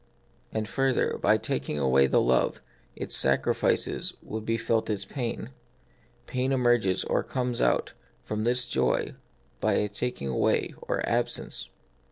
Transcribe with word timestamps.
And 0.51 0.67
further, 0.67 1.19
by 1.21 1.37
taking 1.37 1.77
away 1.77 2.07
the 2.07 2.19
love, 2.21 2.59
its 2.95 3.15
sacrifices 3.15 4.15
would 4.23 4.49
l>e 4.49 4.57
felt 4.57 4.89
as 4.89 5.05
pain: 5.05 5.51
pain 6.25 6.51
emerges, 6.51 7.03
or 7.03 7.21
comes 7.21 7.61
out, 7.61 7.93
from 8.23 8.43
this 8.43 8.65
joy 8.65 9.13
by 9.59 9.73
a 9.73 9.87
taking 9.87 10.27
away, 10.29 10.73
or 10.81 11.07
absence. 11.07 11.69